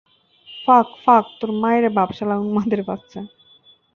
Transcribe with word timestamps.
ফাক, 0.49 0.87
ফাক 1.03 1.25
তোর 1.39 1.51
মাইরে 1.61 1.89
বাপ, 1.97 2.09
শালা 2.17 2.35
উম্মাদের 2.37 2.81
বাচ্চা! 2.87 3.21